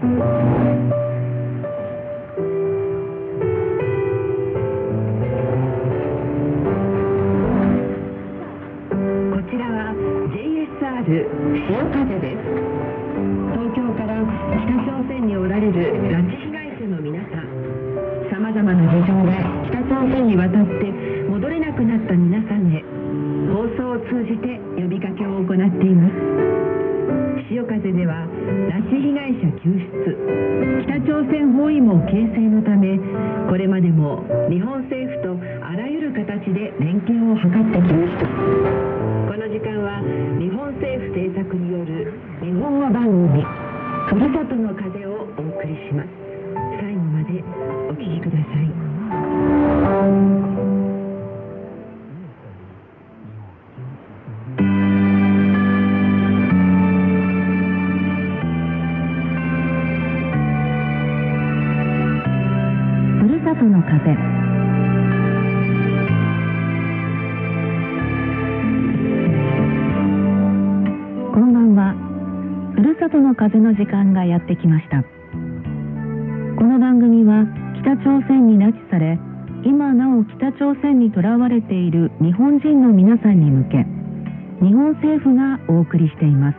[0.00, 0.06] こち
[9.58, 9.92] らは
[10.30, 11.02] JSR
[11.66, 12.27] 潮風です
[74.28, 75.02] やってきました。
[76.58, 77.46] この番組は
[77.80, 79.18] 北朝鮮に拉致され
[79.64, 83.86] 今なお北朝鮮にとらわれている日本人の皆さんに向け
[84.64, 86.56] 日本政府がお送りしています。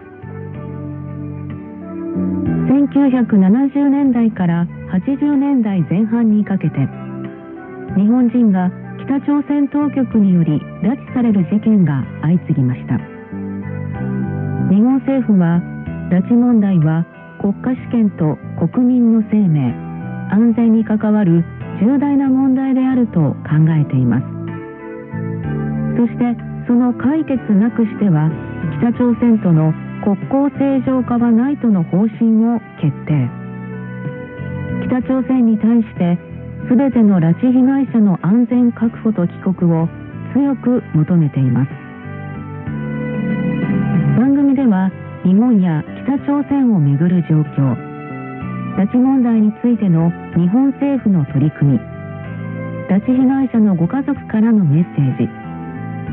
[2.70, 6.76] 1970年代から80年代前半にかけて
[7.95, 8.72] 日本人が
[9.06, 12.98] 北朝鮮当局により拉致される事件が相次ぎました。
[14.70, 15.61] 日本政府は
[16.11, 17.06] 拉致問題は
[17.40, 18.38] 国家主権と
[18.68, 19.72] 国民の生命
[20.32, 21.44] 安全に関わる
[21.82, 24.26] 重大な問題であると考えています。
[25.98, 26.36] そして
[26.67, 28.30] その解決なくしては
[28.80, 29.73] 北朝鮮との
[30.04, 33.30] 国交正常化はないとの方針を決定。
[34.88, 36.17] 北朝鮮に対して
[36.70, 39.88] 全ての拉致被害者の安全確保と帰国を
[40.33, 41.89] 強く求めています。
[45.26, 47.76] 日本や北朝鮮をめぐる状況。
[48.78, 51.80] 拉致問題についての日本政府の取り組み。
[52.90, 55.28] 拉致被害者のご家族からのメッセージ。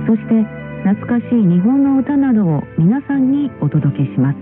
[0.06, 0.42] そして
[0.84, 4.38] 懐かしい日本の歌などを皆さんにお届けします。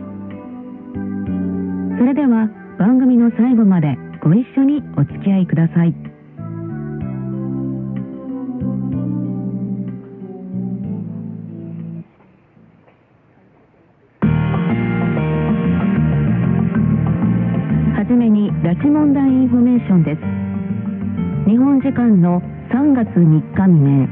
[1.98, 2.48] それでは
[2.78, 6.13] 番組の最後までご一緒にお付き合いください。
[18.88, 20.20] 問題インフォメーションです。
[21.46, 22.40] 日本時間の
[22.72, 24.08] 3月3日未明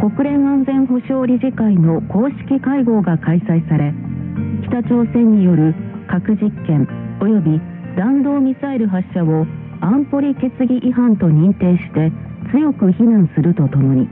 [0.00, 3.94] 国連安全保障理事会の公式会合が開催され
[4.66, 5.72] 北朝鮮による
[6.08, 6.88] 核実験
[7.20, 7.60] 及び
[7.96, 9.46] 弾道ミサイル発射を
[9.80, 12.10] 安保理決議違反と認定して
[12.50, 14.08] 強く非難するとともに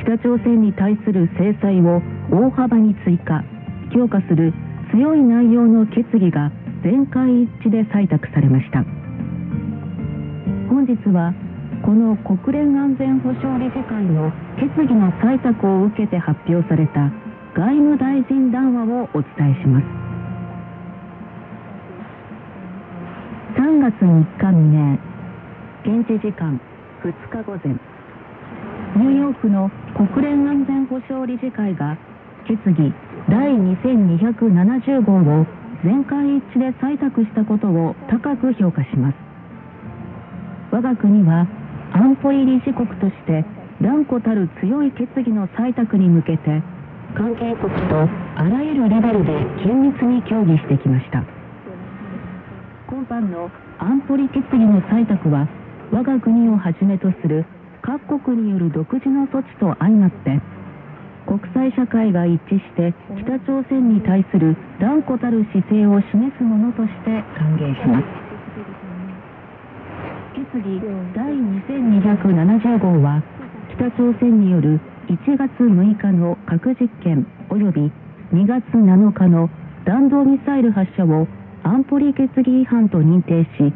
[0.00, 2.00] 北朝鮮に対する制裁を
[2.32, 3.44] 大幅に追加
[3.92, 4.54] 強化する
[4.90, 6.50] 強い内容の決議が
[6.86, 8.84] 全会一致で採択されました。
[10.70, 11.34] 本日は
[11.82, 17.10] この国連安全保障理事会の決議の採択を受けて発表された
[17.58, 19.86] 外務大臣談話をお伝えします。
[23.58, 26.60] 3月3日未明現地時間
[27.02, 27.74] 2日午前
[28.94, 31.98] ニューヨークの国連安全保障理事会が
[32.46, 32.94] 決議
[33.28, 39.14] 第2270号を全会一致で採択したことを高く評価します。
[40.72, 41.46] 我が国は
[41.92, 43.44] 安保理理事国として
[43.80, 46.60] 断固たる強い決議の採択に向けて
[47.14, 49.30] 関係国とあらゆるレベルで
[49.62, 51.22] 緊密に協議してきました。
[52.88, 53.48] 今般の
[53.78, 55.46] 安保理決議の採択は
[55.92, 57.46] 我が国をはじめとする
[57.82, 60.40] 各国による独自の措置と相まって
[61.36, 68.04] 国際社会が一致して北朝鮮に対する断固たる姿勢を示すものとして歓迎します。
[70.32, 70.80] 決議
[71.14, 73.22] 第2270号は
[73.68, 77.92] 北朝鮮による1月6日の核実験及び
[78.32, 79.50] 2月7日の
[79.84, 81.28] 弾道ミサイル発射を
[81.62, 83.74] 安保理決議違反と認定し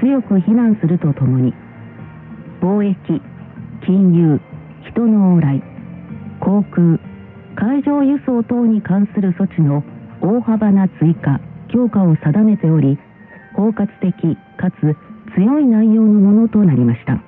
[0.00, 1.52] 強く非難するとともに
[2.60, 2.96] 貿易
[3.84, 4.40] 金融
[4.92, 5.79] 人の往来
[6.50, 6.98] 航空
[7.54, 9.84] 海上輸送等に関する措置の
[10.20, 12.98] 大幅な追加強化を定めており
[13.54, 14.96] 包括的かつ
[15.36, 17.22] 強い内容のものとなりました。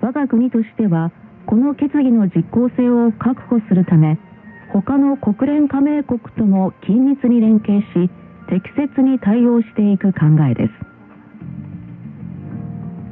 [0.00, 1.10] 我が国としては
[1.46, 4.16] この決議の実効性を確保するため
[4.72, 8.10] 他の国連加盟国とも緊密に連携し
[8.48, 10.72] 適切に対応していく考えです。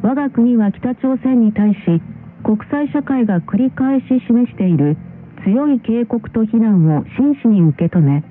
[0.02, 2.13] 我が国は北朝鮮に対し
[2.44, 4.98] 国際社会が繰り返し示している
[5.46, 8.22] 強い警告と非難を真摯に受け止め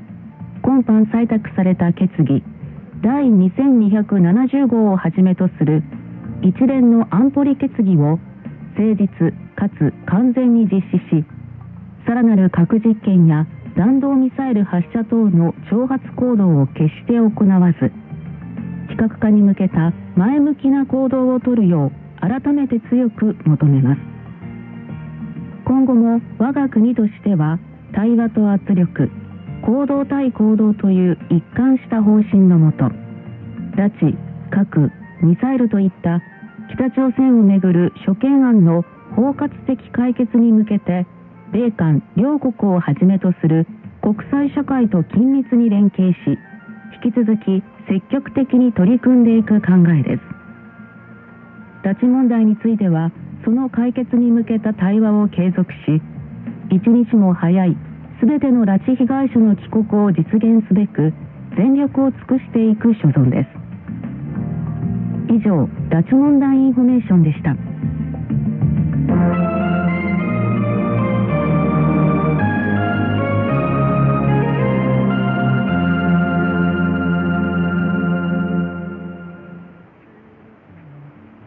[0.62, 2.44] 今般採択された決議
[3.02, 5.84] 第2270号をはじめとする
[6.44, 8.20] 一連の安保理決議を
[8.78, 11.26] 誠実かつ完全に実施し
[12.06, 17.92] さらなる核実験や弾道ミサイル発射等の挑発行動を決して行わず
[18.90, 24.02] 非核化に向けた前向きな行動をとるよう改めて強く求めます。
[25.66, 27.60] 今後も我が国としては
[27.94, 29.12] 対話と圧力
[29.66, 32.86] 行動対行動という一貫した方針のもと
[33.76, 34.16] 拉致
[34.52, 34.90] 核
[35.22, 36.22] ミサイルといった
[36.74, 38.84] 北朝鮮をめぐる諸懸案の
[39.18, 41.06] 包括的解決に向けて
[41.52, 43.68] 米韓両国をはじめとする
[44.02, 46.18] 国際社会と緊密に連携し
[47.04, 50.43] 引き続き積極的に取り組んでいく考えです。
[51.84, 53.12] 拉致問題については
[53.46, 56.02] その解決に向けた対話を継続し
[56.72, 57.78] 一日も早い
[58.22, 61.14] 全ての拉致被害者の帰国を実現すべく
[61.58, 63.50] 全力を尽くしていく所存です。
[65.30, 67.56] 以上拉致問題インフォメーションでした。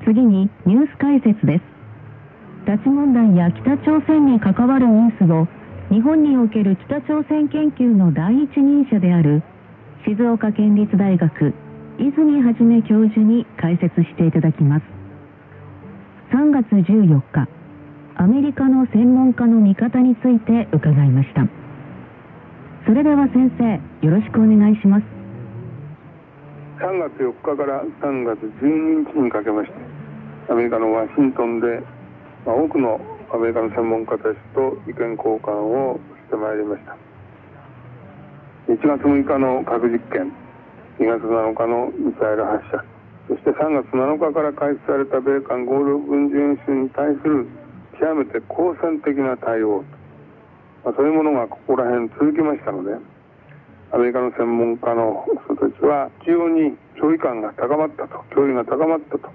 [0.07, 1.65] 次にニュース解説です。
[2.65, 5.49] 拉致問題や北朝鮮に関わるニュースを
[5.93, 9.43] 日本における北朝鮮研究の第一人者である
[10.07, 11.53] 静岡県立大学
[11.99, 14.85] 泉はじめ教授に解説していただきます。
[16.31, 17.49] 3月14日
[18.15, 21.49] アメリカの専門家の見方について伺いました。
[22.87, 25.17] それでは先生よろしくお願いします。
[26.79, 29.96] 3月4日から3月12日にかけまして
[30.49, 31.81] アメリカのワシントンで、
[32.45, 33.01] まあ、多くの
[33.33, 36.97] アメリカの専門家たちと意見交換をしてまいりました。
[38.67, 40.33] 1月6日の核実験
[40.99, 42.83] 2月7日のミサイル発射
[43.29, 47.47] そして3月7日から開始された米韓合同軍事演習に対する
[47.95, 49.85] 極めて好戦的な対応、
[50.85, 52.99] まあ、そういうものがここら辺続きましたので
[53.93, 59.31] アメリカの専門家の人たちは非常に距離感が高まったと距離が高まったと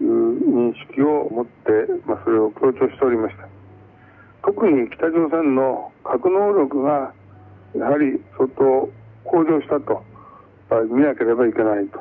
[0.00, 1.72] いう認識を持って、
[2.06, 3.48] まあ、それを強調しておりました。
[4.42, 7.12] 特に北朝鮮の核能力が
[7.76, 8.88] やはり相当
[9.24, 10.02] 向上したと
[10.90, 11.98] 見なければいけないと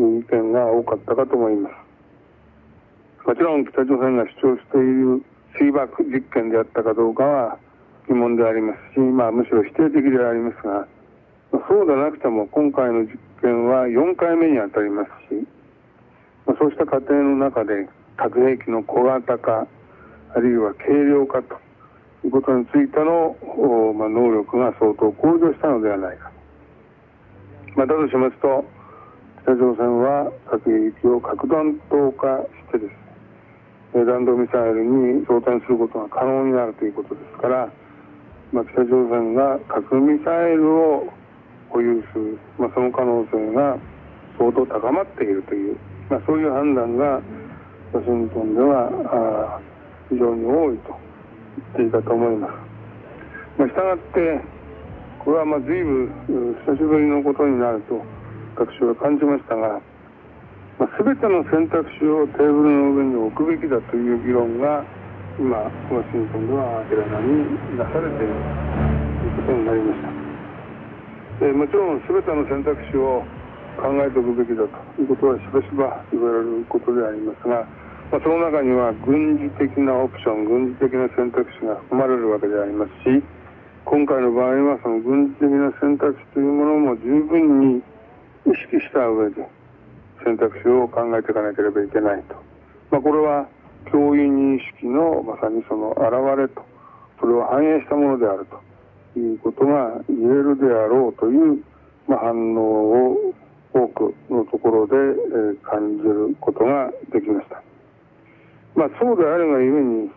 [0.00, 1.90] いう意見が多かったかと思います。
[3.26, 5.22] もちろん北朝鮮が主張している
[5.58, 7.58] 水爆実験であったかどうかは
[8.08, 10.86] 疑問でありますし、まあ、むしろ否定的でありますが
[11.68, 15.46] そうでなくても今回の実験は4回目にあたりますし
[16.60, 19.66] そうした過程の中で核兵器の小型化
[20.36, 21.56] あるいは軽量化と
[22.22, 23.34] いうことについての、
[23.96, 26.30] まあ、能力が相当向上したのではないか、
[27.76, 28.62] まあ、だとしますと
[29.40, 32.92] 北朝鮮は核兵器を核弾頭化してで
[33.94, 37.72] すね弾道ミサイルに装填することが可能になるということですから、
[38.52, 41.08] まあ、北朝鮮が核ミサイルを
[41.70, 43.78] 保有する、まあ、その可能性が
[44.36, 45.78] 相当高まっているという
[46.10, 47.22] まあ、そういう判断が
[47.94, 49.60] ワシントンでは
[50.10, 50.98] 非常に多いと
[51.78, 52.52] 言っていたと思います。
[53.58, 54.40] まあ、したがって
[55.22, 56.10] これはまあ随分
[56.66, 58.02] 久しぶりのことになると
[58.58, 59.80] 私は感じましたが、
[60.82, 64.82] まあ、全ての選択肢をテーブルの上に置くべきだという議論が
[65.38, 65.70] 今ワ
[66.10, 68.34] シントンでは明らかになされている
[69.14, 71.46] ということになりました。
[71.46, 73.22] でもちろん全ての選択肢を
[73.80, 77.64] 考えておくべきだということはしばしば言われることでありますが、
[78.12, 83.24] まあ、その中には軍事的なオプション軍事的な選択肢が含まれるわけでありますし
[83.88, 87.82] 今回の場合はその軍事的な選択肢というものも十分に
[88.44, 89.48] 意識した上で
[90.24, 92.36] 選択肢を考えていかなければいけないと、
[92.92, 93.48] まあ、これは
[93.90, 96.62] 教員認識のまさにその表れと
[97.18, 101.64] それを反映したものであるということが言えるであろうという、
[102.06, 103.34] まあ、反応を
[103.72, 107.62] 多くのところで、えー、感じることができました。
[108.74, 110.10] まあ、そうであるがゆえに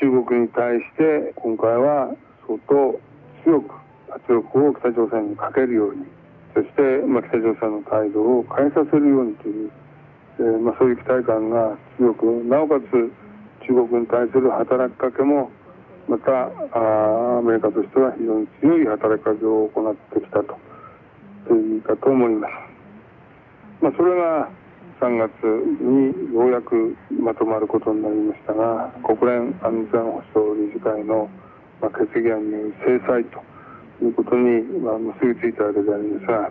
[0.00, 2.14] 中国に対して今回は
[2.46, 3.00] 相当
[3.44, 3.74] 強く
[4.10, 6.04] 圧力を北朝鮮にかけるように
[6.54, 9.70] そして、まあ、北朝鮮の態度を変えさせるようにという、
[10.38, 13.10] えー、まあ、そういう期待感が強くなおかつ
[13.66, 15.50] 中国に対する働きかけも
[16.08, 20.56] またあアメリカとしては非常に強い働きかけを行ってきたと
[21.46, 22.67] といいかと思います。
[23.80, 24.48] まあ、それが
[25.00, 25.30] 3月
[25.80, 31.28] にようやくまとまることになりましたが、国連安全保障理事会の、
[31.80, 33.38] 決議案による制裁と
[34.04, 36.50] いうことに、結びついたわけでありますが、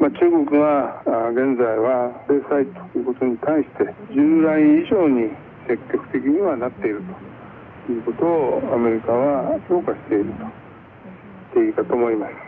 [0.00, 5.30] まあ、中国が現在は制裁ということに対して従来以上に
[5.66, 7.02] 積極的にはなっている
[7.86, 10.50] ということをアメリカは評価していると言っ
[11.54, 12.47] ていいかと思います。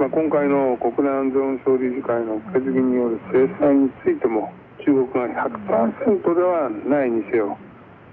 [0.00, 4.48] まあ、今回の国連安全保障理事会の決議による制裁についても
[4.80, 7.58] 中国が100%ではないにせよ、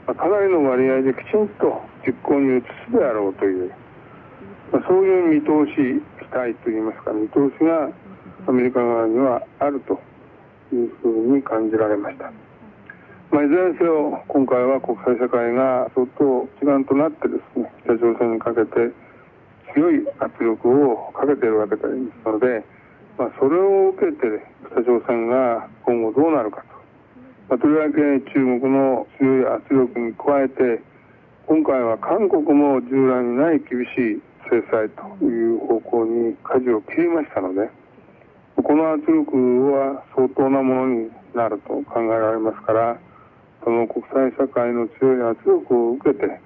[0.06, 3.72] まあ、かなりの割合できちんと実行に移すであろうという、
[4.74, 7.88] まあ、そういう見通し期待といいますか見通しが
[8.48, 9.96] アメリカ側にはあると
[10.76, 12.34] いうふうに感じられました。
[13.32, 18.92] まあ、いずれにせよ今回は国際社会が相当一丸となってですね北朝鮮にかけて
[19.74, 21.88] 強い圧力をかけているわけです
[22.26, 22.64] ので、
[23.18, 26.68] まあ、それを受けて北朝鮮が今後どうなるかと、
[27.50, 27.96] まあ、とりわけ
[28.32, 30.82] 中国の強い圧力に加えて
[31.48, 37.70] 今回は韓国も従来にない厳しい制裁という方向に舵を切りましたので
[38.56, 43.00] この圧力は相当なものになると考えられますから
[43.64, 46.40] その国際社会の強い圧力を受けて、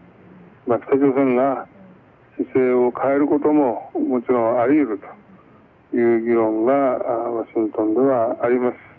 [0.67, 1.67] まあ、北朝鮮が
[2.37, 4.99] 姿勢を変えることももちろんあり得る
[5.91, 8.91] という議論がワシントンではあります。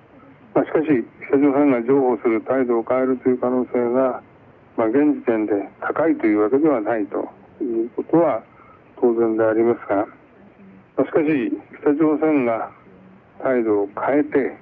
[0.55, 0.87] まあ、しかし、
[1.29, 4.23] 北朝鮮が譲歩する態度を変えるという可能性が、
[4.77, 7.29] まあ、現時点で高いというわけではないと
[7.63, 8.43] いうことは
[9.01, 10.07] 当然でありますが、
[10.97, 12.71] まあ、しかし、北朝鮮が
[13.43, 14.57] 態度を変えて、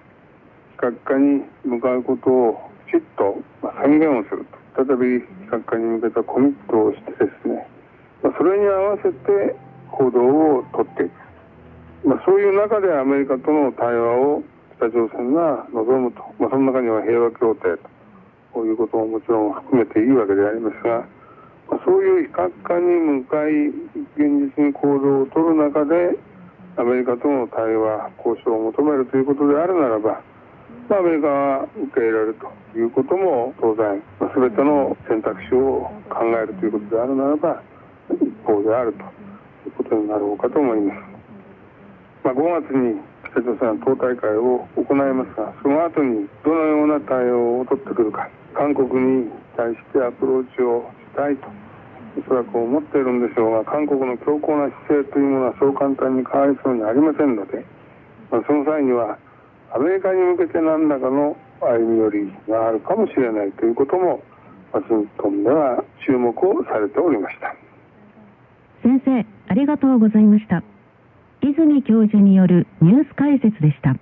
[0.73, 3.43] 非核化に向かうことをきちっと
[3.83, 4.47] 宣言をする
[4.77, 7.67] と、再び非核化に向けたコミットをしてですね、
[8.23, 9.57] まそれに合わせて
[9.91, 14.43] 行動をとっていく、まあ、そういう中でアメリカとの対話を
[14.77, 17.77] 北朝鮮が望むと、まあ、その中には平和協定
[18.55, 21.05] ということももちろん含めていいわけでありますが、
[21.69, 22.87] まあ、そういう非核化に
[23.21, 23.69] 向かい
[24.17, 26.17] 現実に行動をとる中で
[26.77, 30.23] アメリカとの対話交渉を求めるということであるならば、
[30.89, 37.63] まあ、アメリカは受け入れるということも当然、まあ、全ての選択肢を考えるということであるならば
[38.51, 39.05] 方であると
[39.69, 41.01] いうことになろうかと思います。
[42.25, 48.91] まあ、5月に北朝鮮は党大会を行いますが、その後にどのような対応を取ってくるか、韓国
[49.23, 51.47] に対してアプローチをしたいと、
[52.19, 57.65] おそらく思っているんでしょうが、韓国の強硬な姿勢というものはそう簡単に変わりそうにありませんので、
[58.31, 59.17] まあ、その際には、
[59.73, 64.21] アメリカに向けて何らかの歩み寄りがあるかもしれないということも、
[64.73, 67.55] ワシントンでは注目をされておりました。
[68.83, 70.63] 先生、ありがとうございました。
[71.43, 73.97] 泉教授によるニュース解説でした。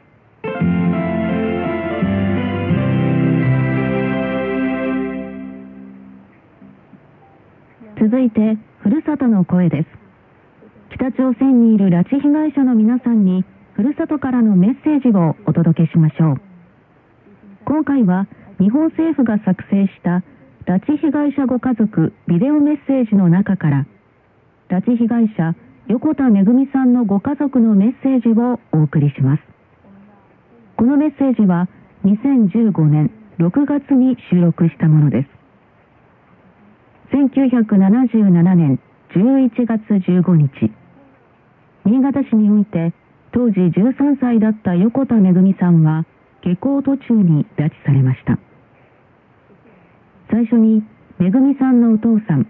[8.01, 9.89] 続いて、ふるさとの声です。
[10.95, 13.45] 北朝鮮にいる拉致被害者の皆さんに、
[13.75, 16.41] ふるさとからのメッセージをお届けしましょう。
[17.65, 18.27] 今回は、
[18.61, 20.23] 日本政府が作成した
[20.67, 23.87] 拉致被害者ご家族ビデオメッセージの中から、
[24.69, 25.55] 拉致被害者
[25.89, 29.43] 横田めぐみさんのご家族のメッセージをお送りします。
[30.77, 31.69] このメッセージは
[32.05, 35.29] 2015年6月に収録したものです。
[37.17, 38.79] 1977年
[39.15, 40.71] 11月15日。
[41.87, 42.93] 新潟市において
[43.33, 46.05] 当時13歳だった横田めぐみさんは
[46.43, 48.39] 下校途中に拉致されました。
[50.31, 50.83] 最初に
[51.19, 52.47] めぐみさんのお父さん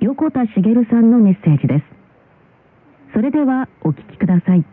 [0.00, 1.84] 横田茂さんのメッセージです。
[3.12, 4.64] それではお聞きください。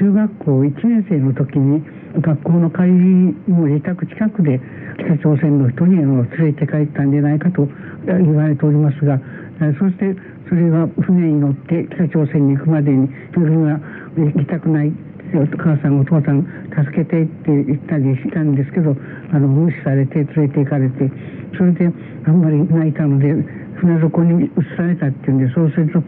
[0.00, 1.80] 中学校1年生の時に
[2.20, 2.90] 学校の帰り
[3.46, 4.60] の自宅近くで
[4.98, 7.68] 北朝鮮の人に連れて帰ったんじゃないかと
[8.06, 9.20] 言われておりますが
[9.78, 10.16] そして
[10.48, 13.78] それが船に乗って北朝鮮に行くまでに自分は
[14.16, 14.92] 行きたくない。
[15.38, 18.96] お母さんお父さん助けてって言ったりしたんですけど
[19.32, 21.10] あの無視されて連れて行かれて
[21.56, 21.90] それで
[22.26, 23.34] あんまり泣いたので
[23.80, 26.02] 船底に移されたっていうんでそうすると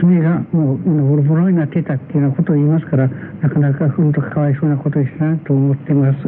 [0.00, 6.18] 爪がもうボロボロになってたっていうようなことを言いますからなかなかふんとかわいそうなことしたなと思ってます。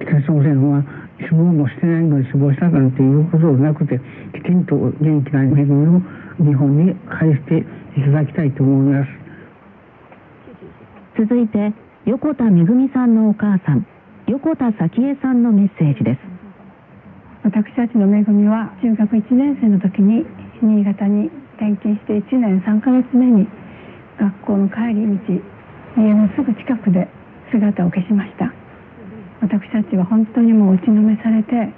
[0.00, 0.82] 北朝鮮は
[1.20, 4.00] 死亡もしてないのに死亡したなんていうことなくて
[4.34, 6.02] きちんと元気な恵みを
[6.42, 7.58] 日本に返して
[7.96, 9.08] いただきたいと思います。
[11.18, 11.72] 続いて
[12.04, 13.86] 横田めぐみさんのお母さん
[14.26, 16.18] 横田早紀江さんのメッセージです。
[17.44, 20.26] 私たちの恵みは中学1年生の時に
[20.60, 23.46] 新潟に転勤して1年3ヶ月目に
[24.18, 27.06] 学校の帰り道家のすぐ近くで
[27.52, 28.52] 姿を消しました。
[29.40, 31.70] 私たちは本当にもう打ちのめされて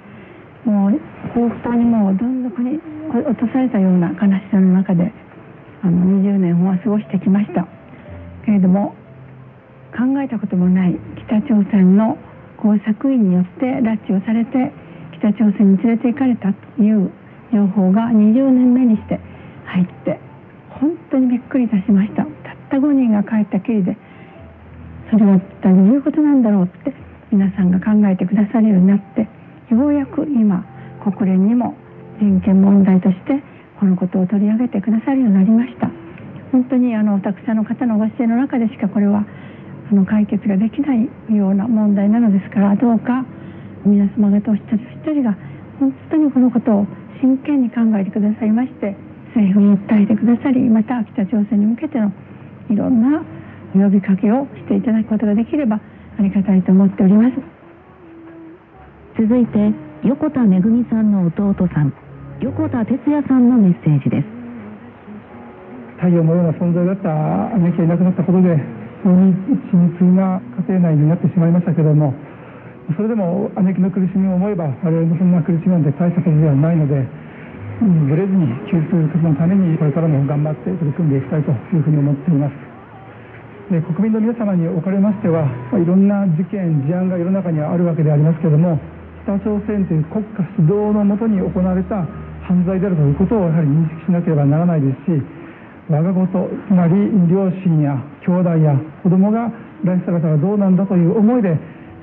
[0.65, 0.99] もう
[1.35, 2.81] 本当にもうどん底に
[3.13, 5.13] 落とされたような悲しさの中で
[5.83, 7.67] あの20年は過ごしてきました。
[8.45, 8.95] けれども
[9.95, 12.17] 考えたこともない北朝鮮の
[12.57, 14.71] 工作員によって拉致をされて
[15.17, 17.09] 北朝鮮に連れて行かれたという
[17.53, 19.19] 情報が20年目にして
[19.63, 20.19] 入って
[20.69, 22.29] 本当にびっくりいたしましたたっ
[22.69, 23.95] た5人が帰ったきりで
[25.09, 26.93] それは一体どういうことなんだろうって
[27.31, 29.27] 皆さんが考えてくださるようになって
[29.71, 30.65] ようやく今
[31.03, 31.75] 国連にも
[32.19, 33.41] 人権問題として
[33.79, 35.89] このことを取り上げてくださるようになりました
[36.51, 39.25] 本当にあのたくさんの方のご支援の中でしかこれは
[39.91, 43.25] あの解決ができないような問題なのですからどうか
[43.85, 45.37] 皆様方お一人お一人が
[45.79, 46.87] 本当にこのことを
[47.21, 48.95] 真剣に考えてくださいまして
[49.35, 52.11] 政府に訴えてくださりまた北朝鮮に向けての
[52.69, 53.23] いろんな
[53.73, 55.79] 呼びかけをしていただくことができれば
[56.17, 57.35] ありがたいと思っております。
[59.19, 59.71] 続いて
[60.03, 61.93] 横田めぐみさんの弟さん
[62.41, 64.34] 横田哲也さんのメッセージです。
[66.05, 67.09] 太陽のような存在だった
[67.57, 68.53] 姉貴がいなくなったことで
[69.01, 69.33] 非常に
[69.73, 70.37] 鎮痛な
[70.69, 72.13] 家庭内になってしまいましたけども
[72.93, 77.01] それでも姉貴の苦しみを思えば我々もそんな苦しみなんて大したことではないので
[77.81, 82.53] ぶれずに救出活動のためにこれからも頑張って取り組んでいきたいというふうに思っています。
[83.73, 88.77] で国民の皆様におかれましてはいろんな事件事案が世の中にはあるわけでありますけれども
[89.25, 92.05] 北朝鮮という国家主導のもとに行われた
[92.45, 95.44] 犯罪であるということをやはり認識しなければならないですし
[95.87, 96.93] 我が事つまり
[97.29, 98.73] 両親や兄弟や
[99.03, 99.51] 子供が
[99.83, 101.53] らしさ方がどうなんだという思いで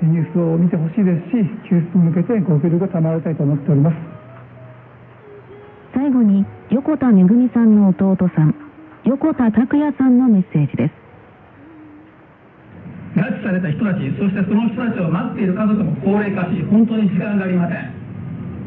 [0.02, 3.96] ニュースを見てほしいですし救出に向けてご協力を賜りたいと思っております。
[5.94, 8.54] 最後に横田めぐみさんの弟さん
[9.04, 10.94] 横田拓也さんのメッセージです。
[13.18, 17.90] 拉致された人たちそしてその人たちを待っている家族も高齢化し本当に時間がありません。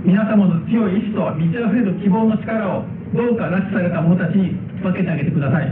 [0.03, 5.71] 皆様の強い意志と満ち溢れる希望の力をどうか拉致された者たちに分けてあげてください。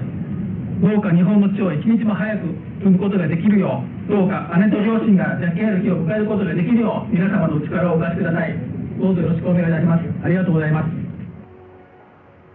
[0.81, 2.47] どうか日本の地を一日も早く
[2.83, 8.57] 踏むことができるようどうか姉と両親が抱き合える日を迎えることができるよう皆様のお力をお貸しください。
[8.99, 10.03] どうぞよろしくお願いいたします。
[10.23, 10.89] ありがとうございます。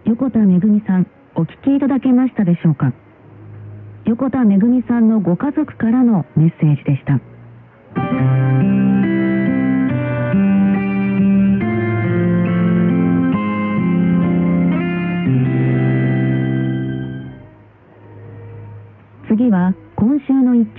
[0.05, 2.93] 横田めぐみさんお聞きいただけましたでしょうか？
[4.05, 7.19] 横田めぐみさんのご家族からのメッセージでした。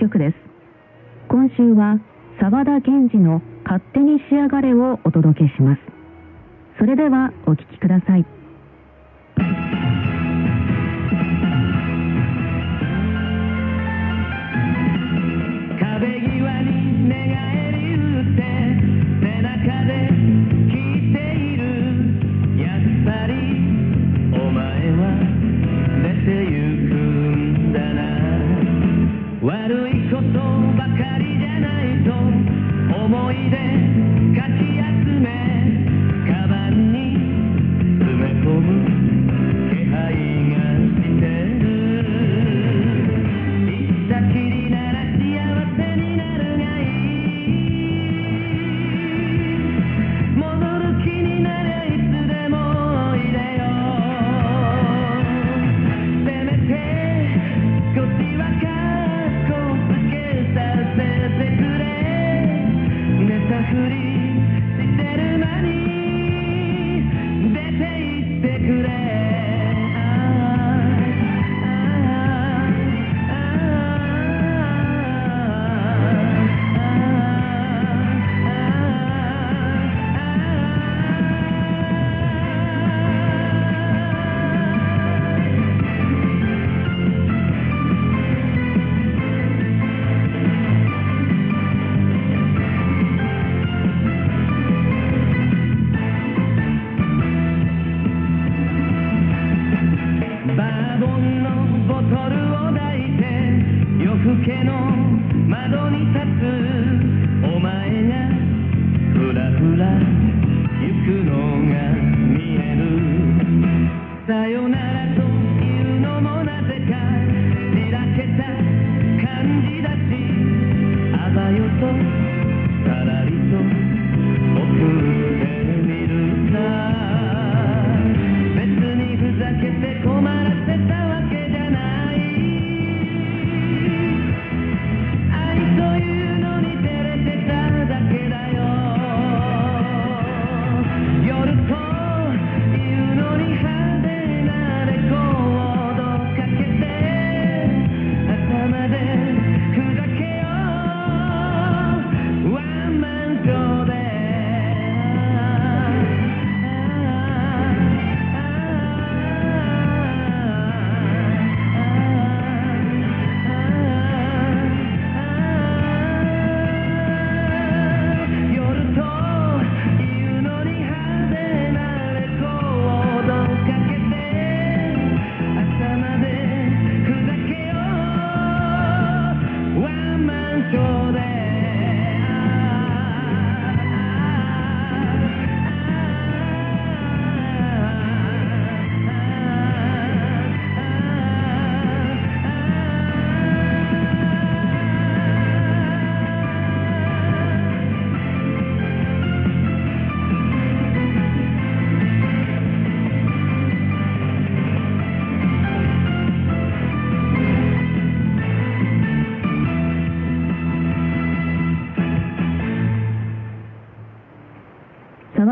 [0.01, 0.35] 曲です。
[1.29, 1.99] 今週は
[2.39, 5.81] 沢田賢治の勝手に仕上がれをお届けします。
[6.79, 8.25] それではお聴きください。
[23.03, 23.60] Daddy.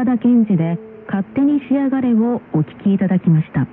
[0.10, 3.67] 田健二で勝手に仕上がれをお聴きいただきました。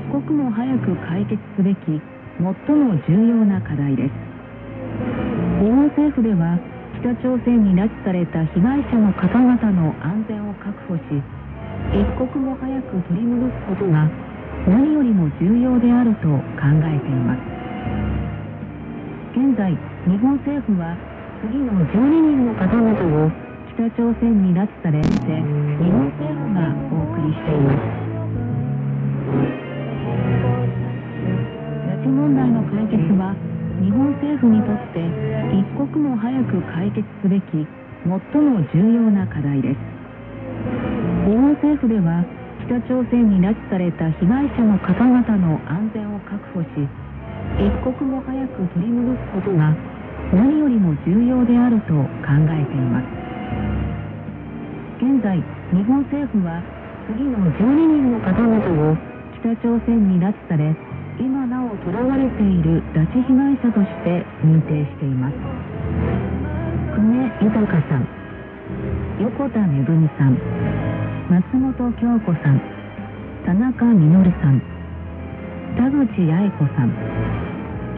[0.00, 2.00] 一刻も早く解決すべき
[2.40, 4.10] 最も重要な課題です。
[5.60, 6.58] 日本政府では
[7.00, 11.00] 北朝鮮に拉致された被害者の方々の安全を確保し
[11.92, 14.08] 一刻も早く取り戻すことが
[14.66, 17.40] 何よりも重要であると考えています。
[19.36, 19.76] 現在
[20.08, 20.96] 日本政府は
[21.44, 22.88] 次の12人の方々
[23.26, 23.30] を
[23.76, 25.12] 北朝鮮に拉致されて日
[25.92, 27.76] 本政府がお送りしていま
[29.66, 29.69] す。
[32.00, 33.36] 拉致問題の解決は
[33.76, 35.04] 日本政府にとって
[35.52, 37.68] 一刻も早く解決すべき最
[38.40, 39.76] も重要な課題です。
[41.28, 42.24] 日本政府では
[42.64, 46.68] 北朝鮮に拉致された被害者の方々の安全を確保し
[47.60, 49.76] 一刻も早く取り戻すことが
[50.32, 51.92] 何よりも重要であると
[52.24, 53.12] 考えています。
[55.04, 55.44] 現在日
[55.84, 56.64] 本政府は
[57.12, 58.56] 次の12人の方々
[58.88, 58.96] を
[59.44, 60.74] 北朝鮮に拉致され
[61.20, 65.36] 今なお囚われている拉致被害者として認定しています。
[66.96, 68.08] 久米豊さん
[69.20, 70.34] 横田めぐみさん
[71.28, 72.60] 松本京子さん
[73.44, 74.60] 田中稔さん
[75.76, 76.90] 田口八重子さん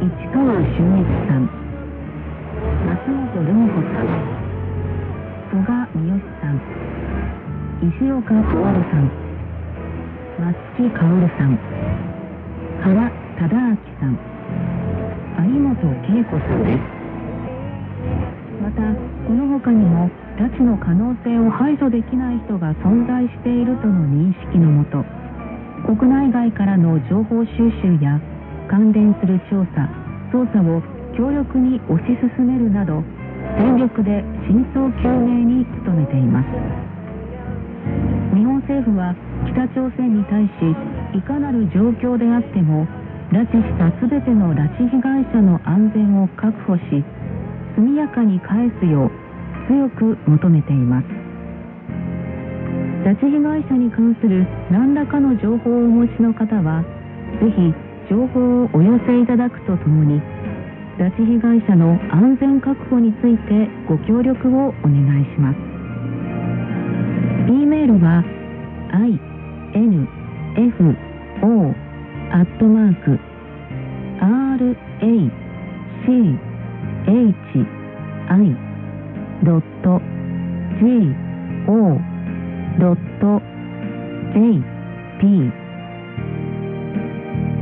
[0.03, 1.47] 市川俊一さん
[2.87, 4.11] 松本留美子さん
[5.51, 6.59] 戸賀三好さん
[7.87, 8.51] 石岡徹
[8.91, 9.07] さん
[10.39, 10.99] 松木薫
[11.39, 12.12] さん
[12.83, 14.19] 原忠明さん。
[15.39, 15.71] 有本
[16.03, 17.03] 恵子さんです。
[18.59, 18.83] また
[19.23, 25.05] この他にも拉致の可能性を排除できない人が存在しているとの認識のもと
[25.87, 28.19] 国内外からの情報収集や
[28.69, 29.87] 関連する調査
[30.35, 30.83] 捜査を
[31.15, 33.05] 強力に推し進めるなど
[33.59, 36.49] 全力で真相究明に努めています。
[38.35, 39.15] 日本政府は
[39.47, 40.51] 北朝鮮に対し
[41.15, 42.87] いかなる状況であっても
[43.33, 46.83] 拉致した全ての拉致被害者の安全を確保し
[47.77, 49.11] 速やかに返すよう
[49.69, 51.07] 強く求めています。
[53.05, 56.85] 拉致被害者に関する何らかの情報をお持ちの方は
[57.41, 57.75] ぜひ
[58.09, 60.21] 情報をお寄せいただくとともに
[60.99, 65.57] 拉致被害者の安全確保についてご協力をお願いします。
[67.51, 68.23] e メールは
[70.79, 71.75] FO
[72.33, 73.33] アットマーク
[77.07, 78.57] rachi
[79.45, 80.01] ドット
[80.81, 82.01] go
[82.79, 83.43] ドット
[84.35, 85.53] jp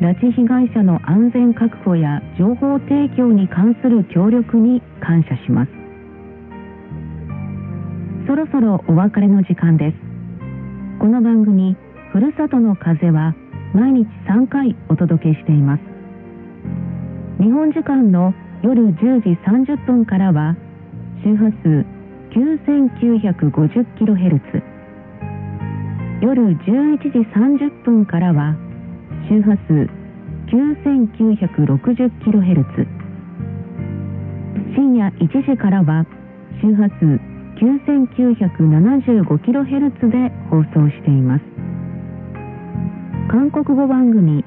[0.00, 5.72] 拉致被害者の安全確保や情報提供に関する協力に感謝します。
[8.26, 9.96] そろそろお別れの時間です。
[10.98, 11.76] この番組
[12.12, 13.36] ふるさとの風は
[13.72, 15.82] 毎日3回お届けしています。
[17.38, 20.56] 日本時間の夜10時30分からは
[21.22, 21.86] 周波数
[22.34, 24.74] 9950kHz
[26.20, 28.56] 夜11時30分からは
[29.28, 29.88] 周波数
[30.52, 32.86] 9960kHz
[34.76, 36.04] 深夜1時からは
[36.60, 37.18] 周波数
[37.56, 41.44] 9975kHz で放送しています。
[43.30, 44.44] 韓国語番組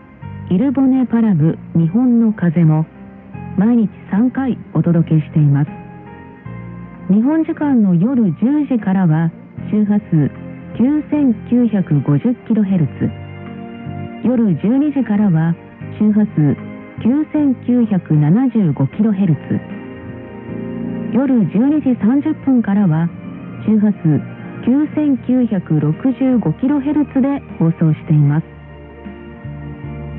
[0.52, 2.86] イルボネパラブ日本の風も
[3.58, 5.72] 毎日3回お届けしています。
[7.12, 9.32] 日本時間の夜10時からは
[9.72, 10.30] 周波数
[10.78, 13.27] 9950kHz
[14.28, 15.56] 夜12時からは
[15.98, 16.58] 周波数
[17.00, 19.62] 9975kHz
[21.13, 23.08] 夜12時30分からは
[23.66, 24.20] 周波数
[24.68, 28.48] 9965kHz で放送しています。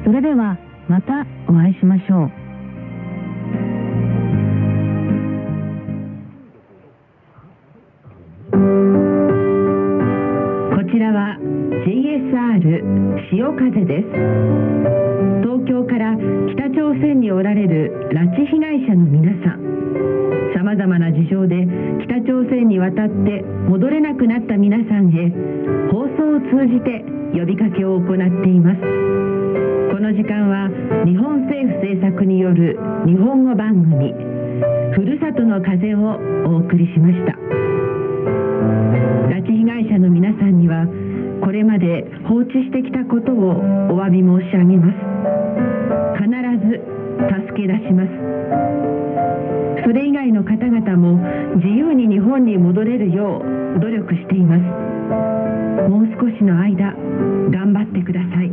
[0.07, 0.57] それでは
[0.88, 2.33] またお会いしましょう。
[12.59, 12.85] る
[13.31, 14.09] 潮風です。
[15.42, 16.16] 東京から
[16.53, 19.68] 北朝鮮におられる拉致被害者の皆さん
[20.55, 21.66] さまざまな事情で
[22.03, 25.31] 北朝鮮に渡って戻れなくなった皆さんへ
[25.90, 28.81] 放送を通じて呼びかけを行っています。
[29.92, 30.68] この時間は
[31.05, 34.14] 日本政府制作による日本語番組
[34.94, 37.33] 「ふるさとの風」をお送りしました。
[39.29, 40.87] 拉致被害者の皆さんには
[41.42, 43.57] これまで放置してきたことを
[43.90, 44.98] お詫び申し上げます。
[46.18, 46.29] 必
[46.66, 46.81] ず
[47.48, 48.09] 助け出します。
[49.85, 51.16] それ以外の方々も
[51.57, 53.42] 自由に日本に戻れるよ
[53.77, 54.62] う努力しています。
[55.88, 56.92] もう少しの間
[57.51, 58.48] 頑張ってください。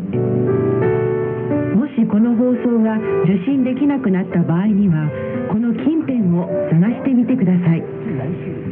[1.75, 5.09] もしこの放送が受信できなくなった場合には
[5.51, 8.64] この近辺を探してみてください。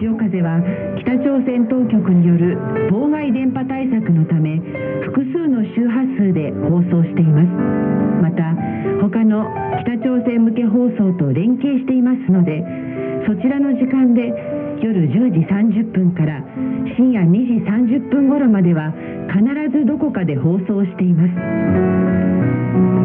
[0.00, 0.60] 潮風は
[1.00, 2.56] 北朝鮮当局による
[2.90, 4.58] 妨害電波対策のため
[5.04, 7.88] 複の周波数で放送しています。
[8.22, 8.54] また
[9.00, 9.46] 他の
[9.80, 12.62] 北朝鮮向け放送と連携していますので
[13.26, 14.32] そちらの時間で
[14.82, 16.42] 夜10時30分から
[16.96, 18.92] 深夜2時30分頃までは
[19.28, 19.44] 必
[19.76, 21.30] ずどこかで放送しています。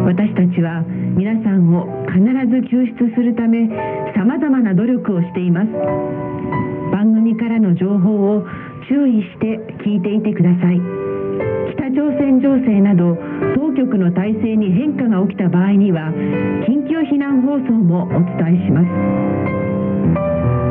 [0.05, 0.83] 私たちは
[1.15, 3.67] 皆さんを必ず救出するため
[4.15, 5.67] 様々な努力をしています。
[6.91, 8.45] 番組からの情報を
[8.87, 10.79] 注意して聞いていてください。
[11.75, 13.17] 北朝鮮情勢など
[13.55, 16.11] 当局の体制に変化が起きた場合には
[16.67, 18.87] 緊急避難放送もお伝えします。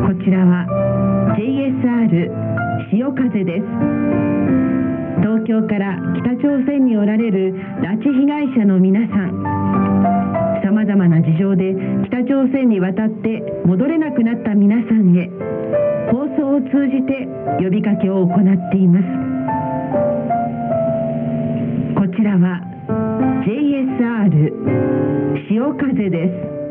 [0.06, 0.66] こちらは
[1.36, 2.30] JSR
[2.90, 3.66] 潮風です。
[5.22, 9.42] 東京から北朝鮮におられる拉致被害者の皆さん。
[10.62, 11.74] さまざまな事情で
[12.06, 15.91] 北朝鮮に渡って戻れなくなった皆さんへ。
[16.12, 17.26] 放送を通じて
[17.58, 19.04] 呼びかけを行っています。
[21.96, 22.60] こちらは
[23.46, 24.28] JSR
[25.48, 26.61] 潮風です。